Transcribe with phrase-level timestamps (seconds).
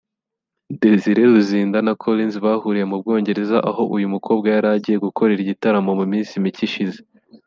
[0.81, 6.05] Desire Luzinda na Collins bahuriye mu Bwongereza aho uyu mukobwa yari yagiye gukorera igitaramo mu
[6.13, 6.99] minsi mike ishize